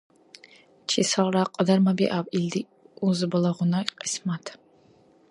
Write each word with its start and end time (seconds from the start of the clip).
Чисалра 0.89 1.43
кьадармабиаб 1.53 2.25
илди 2.37 2.61
узбалагъуна 3.05 3.81
кьисмат. 3.99 4.45